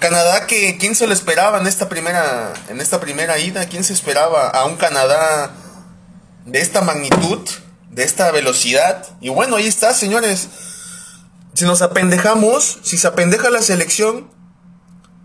Canadá 0.00 0.46
que 0.46 0.76
quién 0.78 0.96
se 0.96 1.06
lo 1.06 1.12
esperaba 1.12 1.60
en 1.60 1.66
esta 1.66 1.88
primera 1.88 2.52
en 2.68 2.80
esta 2.80 2.98
primera 3.00 3.38
ida, 3.38 3.68
quién 3.68 3.84
se 3.84 3.92
esperaba 3.92 4.48
a 4.48 4.64
un 4.64 4.76
Canadá 4.76 5.52
de 6.46 6.60
esta 6.60 6.80
magnitud, 6.80 7.38
de 7.90 8.02
esta 8.02 8.30
velocidad. 8.32 9.06
Y 9.20 9.28
bueno, 9.28 9.56
ahí 9.56 9.66
está, 9.66 9.94
señores. 9.94 10.48
Si 11.54 11.64
nos 11.64 11.82
apendejamos, 11.82 12.78
si 12.82 12.96
se 12.96 13.06
apendeja 13.06 13.50
la 13.50 13.62
selección, 13.62 14.30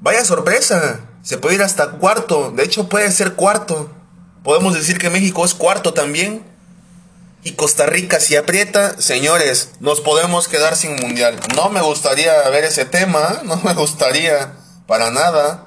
vaya 0.02 0.26
sorpresa. 0.26 1.00
Se 1.24 1.38
puede 1.38 1.56
ir 1.56 1.64
hasta 1.64 1.92
cuarto, 1.92 2.52
de 2.52 2.64
hecho 2.64 2.90
puede 2.90 3.12
ser 3.12 3.34
cuarto. 3.34 3.92
Podemos 4.44 4.76
decir 4.76 5.00
que 5.00 5.10
México 5.10 5.44
es 5.46 5.54
cuarto 5.54 5.94
también. 5.94 6.44
Y 7.44 7.54
Costa 7.54 7.86
Rica 7.86 8.20
si 8.20 8.36
aprieta, 8.36 9.00
señores, 9.00 9.70
nos 9.80 10.02
podemos 10.02 10.48
quedar 10.48 10.76
sin 10.76 10.96
mundial. 10.96 11.40
No 11.56 11.70
me 11.70 11.82
gustaría 11.82 12.50
ver 12.50 12.64
ese 12.64 12.86
tema, 12.86 13.42
no 13.44 13.58
me 13.58 13.74
gustaría 13.74 14.65
para 14.88 15.12
nada. 15.12 15.66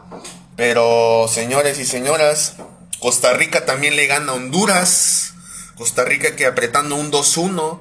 Pero 0.57 1.29
señores 1.29 1.79
y 1.79 1.85
señoras, 1.85 2.57
Costa 3.01 3.33
Rica 3.33 3.65
también 3.65 3.97
le 3.97 4.07
gana 4.07 4.33
a 4.33 4.35
Honduras. 4.35 5.35
Costa 5.77 6.05
Rica 6.05 6.35
que 6.35 6.47
apretando 6.47 6.97
un 6.97 7.13
2-1. 7.13 7.81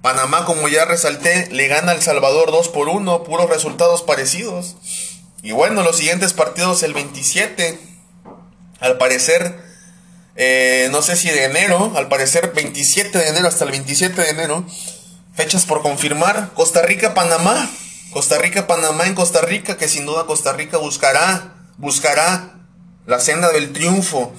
Panamá, 0.00 0.44
como 0.44 0.68
ya 0.68 0.84
resalté, 0.84 1.48
le 1.50 1.68
gana 1.68 1.92
al 1.92 2.00
Salvador 2.00 2.50
2 2.50 2.68
por 2.68 2.88
1. 2.88 3.24
Puros 3.24 3.50
resultados 3.50 4.02
parecidos. 4.02 4.76
Y 5.42 5.52
bueno, 5.52 5.82
los 5.82 5.98
siguientes 5.98 6.32
partidos 6.32 6.82
el 6.82 6.94
27. 6.94 7.78
Al 8.80 8.98
parecer, 8.98 9.60
eh, 10.36 10.88
no 10.90 11.02
sé 11.02 11.16
si 11.16 11.28
de 11.28 11.44
enero. 11.44 11.92
Al 11.96 12.08
parecer 12.08 12.52
27 12.54 13.18
de 13.18 13.28
enero 13.28 13.48
hasta 13.48 13.64
el 13.64 13.72
27 13.72 14.20
de 14.20 14.30
enero. 14.30 14.64
Fechas 15.34 15.66
por 15.66 15.82
confirmar. 15.82 16.52
Costa 16.54 16.80
Rica, 16.80 17.12
Panamá. 17.12 17.70
Costa 18.12 18.38
Rica, 18.38 18.66
Panamá 18.66 19.06
en 19.06 19.14
Costa 19.14 19.40
Rica, 19.42 19.76
que 19.76 19.88
sin 19.88 20.06
duda 20.06 20.26
Costa 20.26 20.52
Rica 20.52 20.78
buscará, 20.78 21.54
buscará 21.76 22.54
la 23.06 23.20
senda 23.20 23.50
del 23.52 23.72
triunfo 23.72 24.32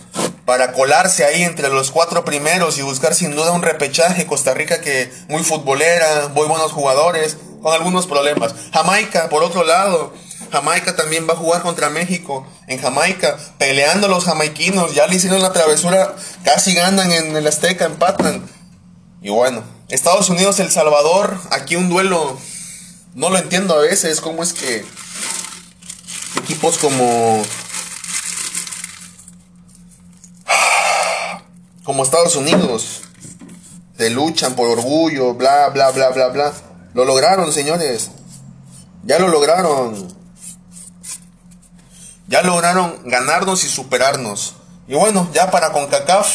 para 0.45 0.73
colarse 0.73 1.25
ahí 1.25 1.43
entre 1.43 1.69
los 1.69 1.91
cuatro 1.91 2.23
primeros 2.25 2.77
y 2.77 2.81
buscar 2.81 3.13
sin 3.13 3.35
duda 3.35 3.51
un 3.51 3.61
repechaje. 3.61 4.25
Costa 4.25 4.53
Rica 4.53 4.81
que 4.81 5.11
muy 5.29 5.43
futbolera, 5.43 6.29
muy 6.33 6.47
buenos 6.47 6.71
jugadores, 6.71 7.37
con 7.61 7.73
algunos 7.73 8.07
problemas. 8.07 8.55
Jamaica, 8.73 9.29
por 9.29 9.43
otro 9.43 9.63
lado, 9.63 10.13
Jamaica 10.51 10.95
también 10.95 11.27
va 11.27 11.33
a 11.33 11.37
jugar 11.37 11.61
contra 11.61 11.89
México. 11.89 12.47
En 12.67 12.79
Jamaica, 12.79 13.37
peleando 13.57 14.07
los 14.07 14.25
jamaiquinos, 14.25 14.95
ya 14.95 15.07
le 15.07 15.15
hicieron 15.15 15.41
la 15.41 15.51
travesura, 15.53 16.15
casi 16.43 16.73
ganan 16.73 17.11
en 17.11 17.35
el 17.35 17.45
Azteca, 17.47 17.85
empatan. 17.85 18.47
Y 19.21 19.29
bueno, 19.29 19.63
Estados 19.89 20.29
Unidos, 20.29 20.59
El 20.59 20.71
Salvador, 20.71 21.37
aquí 21.51 21.75
un 21.75 21.89
duelo 21.89 22.37
no 23.17 23.31
lo 23.31 23.39
entiendo 23.39 23.73
a 23.73 23.79
veces, 23.79 24.21
cómo 24.21 24.43
es 24.43 24.53
que 24.53 24.85
equipos 26.37 26.77
como 26.77 27.43
como 31.83 32.03
Estados 32.03 32.35
Unidos 32.35 33.01
se 33.97 34.11
luchan 34.11 34.55
por 34.55 34.67
orgullo, 34.67 35.33
bla, 35.33 35.69
bla, 35.69 35.89
bla, 35.89 36.09
bla, 36.09 36.27
bla. 36.27 36.53
Lo 36.93 37.05
lograron, 37.05 37.51
señores. 37.51 38.11
Ya 39.03 39.17
lo 39.17 39.29
lograron. 39.29 40.15
Ya 42.27 42.43
lograron 42.43 43.01
ganarnos 43.05 43.63
y 43.63 43.67
superarnos. 43.67 44.57
Y 44.87 44.93
bueno, 44.93 45.27
ya 45.33 45.49
para 45.49 45.71
CONCACAF. 45.71 46.27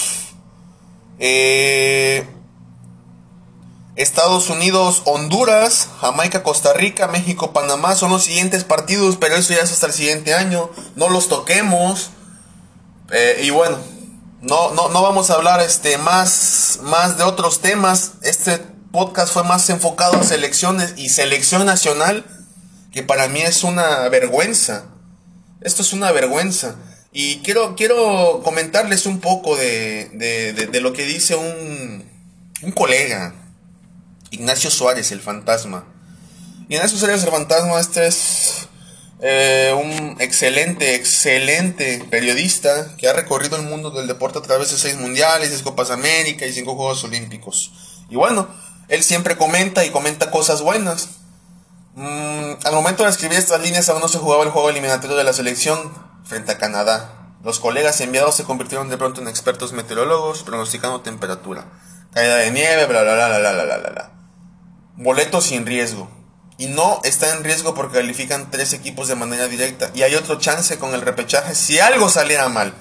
Eh, 1.20 2.26
Estados 3.96 4.48
Unidos, 4.48 5.02
Honduras, 5.04 5.88
Jamaica, 6.00 6.42
Costa 6.42 6.72
Rica, 6.72 7.08
México, 7.08 7.52
Panamá 7.52 7.94
son 7.94 8.10
los 8.10 8.24
siguientes 8.24 8.64
partidos, 8.64 9.16
pero 9.20 9.36
eso 9.36 9.52
ya 9.52 9.60
es 9.60 9.70
hasta 9.70 9.86
el 9.86 9.92
siguiente 9.92 10.34
año. 10.34 10.70
No 10.96 11.10
los 11.10 11.28
toquemos. 11.28 12.10
Eh, 13.10 13.42
y 13.44 13.50
bueno, 13.50 13.76
no, 14.40 14.72
no, 14.72 14.88
no 14.88 15.02
vamos 15.02 15.30
a 15.30 15.34
hablar 15.34 15.60
este, 15.60 15.98
más, 15.98 16.80
más 16.82 17.18
de 17.18 17.24
otros 17.24 17.60
temas. 17.60 18.12
Este 18.22 18.58
podcast 18.92 19.32
fue 19.32 19.44
más 19.44 19.68
enfocado 19.68 20.18
a 20.18 20.24
selecciones 20.24 20.94
y 20.96 21.10
selección 21.10 21.66
nacional, 21.66 22.24
que 22.92 23.02
para 23.02 23.28
mí 23.28 23.42
es 23.42 23.62
una 23.62 24.08
vergüenza. 24.08 24.86
Esto 25.60 25.82
es 25.82 25.92
una 25.92 26.12
vergüenza. 26.12 26.76
Y 27.12 27.40
quiero, 27.40 27.76
quiero 27.76 28.40
comentarles 28.42 29.04
un 29.04 29.20
poco 29.20 29.54
de, 29.54 30.08
de, 30.08 30.80
lo 30.80 30.94
que 30.94 31.04
dice 31.04 31.34
un, 31.36 32.04
un 32.62 32.72
colega, 32.72 33.34
Ignacio 34.32 34.70
Suárez, 34.70 35.12
el 35.12 35.20
fantasma. 35.20 35.84
Ignacio 36.70 36.96
Suárez, 36.96 37.22
el 37.22 37.30
fantasma, 37.30 37.78
este 37.78 38.06
es 38.06 38.66
eh, 39.20 39.74
un 39.78 40.16
excelente, 40.22 40.94
excelente 40.94 42.02
periodista 42.10 42.96
que 42.96 43.08
ha 43.08 43.12
recorrido 43.12 43.56
el 43.56 43.64
mundo 43.64 43.90
del 43.90 44.06
deporte 44.06 44.38
a 44.38 44.42
través 44.42 44.70
de 44.70 44.78
seis 44.78 44.96
mundiales, 44.96 45.50
seis 45.50 45.62
Copas 45.62 45.90
América 45.90 46.46
y 46.46 46.52
cinco 46.54 46.74
Juegos 46.76 47.04
Olímpicos. 47.04 47.72
Y 48.08 48.16
bueno, 48.16 48.48
él 48.88 49.02
siempre 49.02 49.36
comenta 49.36 49.84
y 49.84 49.90
comenta 49.90 50.30
cosas 50.30 50.62
buenas. 50.62 51.10
Mm, 51.94 52.54
al 52.64 52.72
momento 52.72 53.04
de 53.04 53.10
escribir 53.10 53.36
estas 53.38 53.60
líneas 53.60 53.90
aún 53.90 54.00
no 54.00 54.08
se 54.08 54.16
jugaba 54.16 54.44
el 54.44 54.50
juego 54.50 54.70
eliminatorio 54.70 55.14
de 55.14 55.24
la 55.24 55.34
selección 55.34 55.92
frente 56.24 56.52
a 56.52 56.58
Canadá. 56.58 57.34
Los 57.44 57.60
colegas 57.60 58.00
enviados 58.00 58.34
se 58.34 58.44
convirtieron 58.44 58.88
de 58.88 58.96
pronto 58.96 59.20
en 59.20 59.28
expertos 59.28 59.74
meteorólogos 59.74 60.42
pronosticando 60.42 61.02
temperatura, 61.02 61.66
caída 62.14 62.36
de 62.36 62.50
nieve, 62.50 62.86
bla 62.86 63.02
bla 63.02 63.14
bla 63.14 63.38
bla 63.38 63.52
bla 63.52 63.64
bla 63.64 63.90
bla. 63.90 64.11
Boleto 64.96 65.40
sin 65.40 65.66
riesgo. 65.66 66.10
Y 66.58 66.66
no 66.66 67.00
está 67.04 67.34
en 67.34 67.44
riesgo 67.44 67.74
porque 67.74 67.98
califican 67.98 68.50
tres 68.50 68.72
equipos 68.72 69.08
de 69.08 69.14
manera 69.14 69.48
directa. 69.48 69.90
Y 69.94 70.02
hay 70.02 70.14
otro 70.14 70.38
chance 70.38 70.78
con 70.78 70.94
el 70.94 71.00
repechaje 71.00 71.54
si 71.54 71.80
algo 71.80 72.08
saliera 72.08 72.48
mal. 72.48 72.74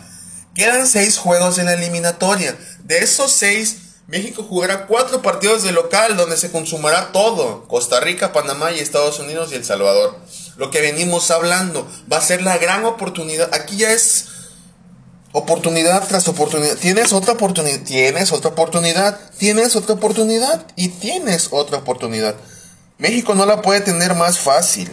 Quedan 0.53 0.88
seis 0.88 1.18
juegos 1.18 1.58
en 1.58 1.68
la 1.68 1.74
eliminatoria. 1.74 2.58
De 2.84 3.00
esos 3.00 3.32
seis, 3.32 3.77
México 4.08 4.44
jugará 4.44 4.88
cuatro 4.88 5.22
partidos 5.22 5.63
de 5.63 5.72
local 5.72 6.18
donde 6.18 6.36
se 6.36 6.51
consumará 6.51 7.13
todo. 7.13 7.65
Costa 7.68 8.01
Rica, 8.01 8.34
Panamá 8.34 8.72
y 8.74 8.80
Estados 8.80 9.20
Unidos 9.20 9.51
y 9.51 9.56
El 9.56 9.63
Salvador. 9.63 10.20
Lo 10.58 10.70
que 10.70 10.82
venimos 10.82 11.32
hablando 11.32 11.89
va 12.12 12.18
a 12.18 12.22
ser 12.22 12.41
la 12.41 12.58
gran 12.58 12.84
oportunidad. 12.84 13.50
Aquí 13.53 13.77
ya 13.77 13.91
es 13.91 14.27
oportunidad 15.32 16.08
tras 16.08 16.28
oportunidad. 16.28 16.76
Tienes 16.78 17.14
otra 17.14 17.34
oportunidad, 17.34 17.80
tienes 17.82 18.32
otra 18.32 18.52
oportunidad, 18.52 19.20
tienes 19.38 19.76
otra 19.76 19.96
oportunidad 19.96 20.66
y 20.76 20.90
tienes 20.90 21.50
otra 21.52 21.80
oportunidad. 21.80 22.36
México 22.98 23.34
no 23.34 23.46
la 23.46 23.62
puede 23.62 23.82
tener 23.82 24.14
más 24.14 24.40
fácil. 24.40 24.92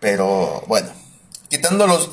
Pero 0.00 0.62
bueno, 0.66 0.88
quitando, 1.48 1.86
los, 1.86 2.10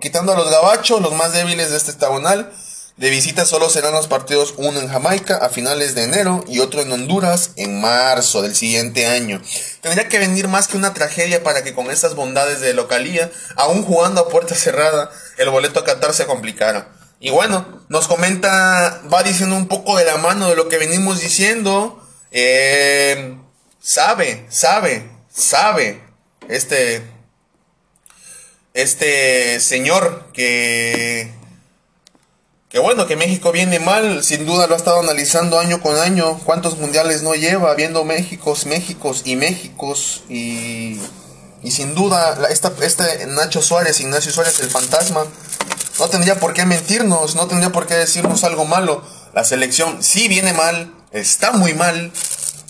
quitando 0.00 0.32
a 0.32 0.36
los 0.36 0.50
gabachos, 0.50 1.00
los 1.00 1.14
más 1.14 1.32
débiles 1.32 1.70
de 1.70 1.76
este 1.76 1.90
estagonal, 1.90 2.52
de 2.96 3.10
visita 3.10 3.46
solo 3.46 3.70
serán 3.70 3.92
los 3.92 4.06
partidos 4.06 4.54
uno 4.58 4.78
en 4.78 4.88
Jamaica 4.88 5.36
a 5.36 5.48
finales 5.48 5.94
de 5.94 6.04
enero 6.04 6.44
y 6.46 6.60
otro 6.60 6.82
en 6.82 6.92
Honduras 6.92 7.50
en 7.56 7.80
marzo 7.80 8.42
del 8.42 8.54
siguiente 8.54 9.06
año. 9.06 9.40
Tendría 9.80 10.08
que 10.08 10.18
venir 10.18 10.46
más 10.48 10.68
que 10.68 10.76
una 10.76 10.92
tragedia 10.92 11.42
para 11.42 11.64
que 11.64 11.74
con 11.74 11.90
estas 11.90 12.14
bondades 12.14 12.60
de 12.60 12.74
localía, 12.74 13.30
aún 13.56 13.82
jugando 13.82 14.20
a 14.20 14.28
puerta 14.28 14.54
cerrada, 14.54 15.10
el 15.38 15.48
boleto 15.48 15.80
a 15.80 15.84
Qatar 15.84 16.12
se 16.12 16.26
complicara. 16.26 16.88
Y 17.18 17.30
bueno, 17.30 17.82
nos 17.88 18.08
comenta, 18.08 19.00
va 19.12 19.22
diciendo 19.22 19.56
un 19.56 19.68
poco 19.68 19.96
de 19.96 20.04
la 20.04 20.18
mano 20.18 20.48
de 20.48 20.56
lo 20.56 20.68
que 20.68 20.78
venimos 20.78 21.20
diciendo. 21.20 22.06
Eh, 22.30 23.36
sabe, 23.80 24.46
sabe, 24.50 25.08
sabe 25.32 26.02
este, 26.48 27.02
este 28.74 29.60
señor 29.60 30.30
que 30.32 31.41
que 32.72 32.78
bueno, 32.78 33.06
que 33.06 33.16
México 33.16 33.52
viene 33.52 33.78
mal, 33.80 34.24
sin 34.24 34.46
duda 34.46 34.66
lo 34.66 34.72
ha 34.72 34.78
estado 34.78 35.00
analizando 35.00 35.58
año 35.58 35.82
con 35.82 35.98
año, 35.98 36.38
cuántos 36.38 36.78
mundiales 36.78 37.22
no 37.22 37.34
lleva, 37.34 37.74
viendo 37.74 38.02
Méxicos, 38.02 38.64
Méxicos 38.64 39.20
y 39.26 39.36
Méxicos, 39.36 40.22
y, 40.30 40.98
sin 41.70 41.94
duda 41.94 42.38
esta, 42.48 42.72
este 42.80 43.26
Nacho 43.26 43.60
Suárez, 43.60 44.00
Ignacio 44.00 44.32
Suárez, 44.32 44.58
el 44.60 44.70
fantasma, 44.70 45.26
no 45.98 46.08
tendría 46.08 46.40
por 46.40 46.54
qué 46.54 46.64
mentirnos, 46.64 47.34
no 47.34 47.46
tendría 47.46 47.70
por 47.72 47.86
qué 47.86 47.92
decirnos 47.94 48.42
algo 48.42 48.64
malo. 48.64 49.04
La 49.34 49.44
selección 49.44 50.02
sí 50.02 50.28
viene 50.28 50.54
mal, 50.54 50.94
está 51.10 51.52
muy 51.52 51.74
mal, 51.74 52.10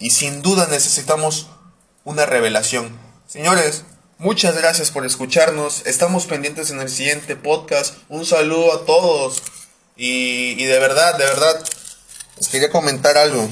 y 0.00 0.10
sin 0.10 0.42
duda 0.42 0.66
necesitamos 0.68 1.46
una 2.02 2.26
revelación. 2.26 2.98
Señores, 3.28 3.84
muchas 4.18 4.56
gracias 4.56 4.90
por 4.90 5.06
escucharnos, 5.06 5.86
estamos 5.86 6.26
pendientes 6.26 6.70
en 6.70 6.80
el 6.80 6.88
siguiente 6.90 7.36
podcast, 7.36 7.94
un 8.08 8.26
saludo 8.26 8.74
a 8.74 8.84
todos. 8.84 9.40
Y, 9.96 10.64
de 10.64 10.78
verdad, 10.78 11.18
de 11.18 11.24
verdad, 11.24 11.62
les 12.38 12.48
quería 12.48 12.70
comentar 12.70 13.16
algo. 13.16 13.48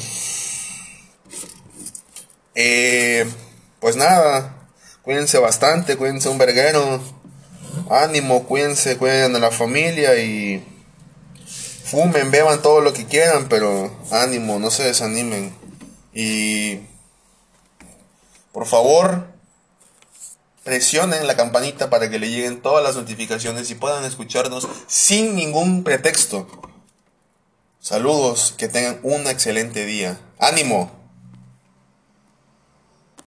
Eh, 2.55 3.31
pues 3.79 3.97
nada, 3.97 4.69
cuídense 5.03 5.39
bastante, 5.39 5.97
cuídense 5.97 6.29
un 6.29 6.39
verguero. 6.39 7.01
Ánimo, 7.91 8.45
cuídense, 8.47 8.97
cuiden 8.97 9.37
a 9.37 9.39
la 9.39 9.51
familia 9.51 10.17
y 10.19 10.65
fumen, 11.85 12.31
beban 12.31 12.63
todo 12.63 12.81
lo 12.81 12.93
que 12.93 13.07
quieran, 13.07 13.49
pero 13.49 13.93
ánimo, 14.11 14.59
no 14.59 14.71
se 14.71 14.85
desanimen. 14.85 15.55
Y 16.13 16.81
por 18.53 18.67
favor, 18.67 19.30
presionen 20.65 21.27
la 21.27 21.37
campanita 21.37 21.91
para 21.91 22.11
que 22.11 22.19
le 22.19 22.31
lleguen 22.31 22.63
todas 22.63 22.85
las 22.85 22.97
notificaciones 22.97 23.71
y 23.71 23.75
puedan 23.75 24.05
escucharnos 24.05 24.69
sin 24.87 25.35
ningún 25.35 25.85
pretexto. 25.85 26.47
Saludos, 27.81 28.55
que 28.59 28.69
tengan 28.69 29.01
un 29.03 29.27
excelente 29.27 29.87
día. 29.87 30.21
¡Ánimo! 30.39 31.00